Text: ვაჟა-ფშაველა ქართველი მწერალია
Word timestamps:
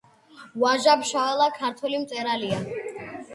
ვაჟა-ფშაველა 0.63 1.47
ქართველი 1.59 2.01
მწერალია 2.07 2.63